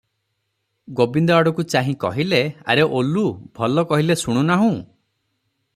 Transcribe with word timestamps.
ଗୋବିନ୍ଦ 0.99 1.35
ଆଡ଼କୁ 1.41 1.65
ଚାହି 1.73 1.93
କହିଲେ, 2.05 2.41
'ଆରେ 2.71 2.87
ଓଲୁ, 3.01 3.27
ଭଲ 3.61 3.87
କହିଲେ 3.93 4.19
ଶୁଣୁନାହୁଁ? 4.23 4.75